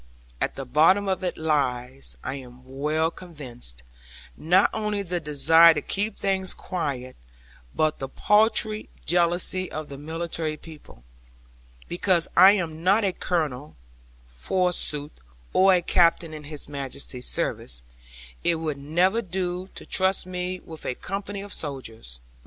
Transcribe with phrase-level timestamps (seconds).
[0.41, 3.83] At the bottom of it lies (I am well convinced)
[4.35, 7.15] not only the desire to keep things quiet,
[7.75, 11.03] but the paltry jealousy of the military people.
[11.87, 13.75] Because I am not a Colonel,
[14.27, 15.11] forsooth,
[15.53, 17.83] or a Captain in His Majesty's service,
[18.43, 22.19] it would never do to trust me with a company of soldiers!